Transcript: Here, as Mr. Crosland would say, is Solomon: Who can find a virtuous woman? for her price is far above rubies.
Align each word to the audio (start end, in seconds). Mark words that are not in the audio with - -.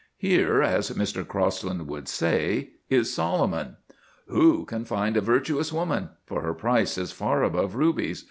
Here, 0.17 0.63
as 0.63 0.89
Mr. 0.89 1.23
Crosland 1.27 1.85
would 1.87 2.07
say, 2.07 2.71
is 2.89 3.13
Solomon: 3.13 3.77
Who 4.29 4.65
can 4.65 4.83
find 4.83 5.15
a 5.15 5.21
virtuous 5.21 5.71
woman? 5.71 6.09
for 6.25 6.41
her 6.41 6.55
price 6.55 6.97
is 6.97 7.11
far 7.11 7.43
above 7.43 7.75
rubies. 7.75 8.19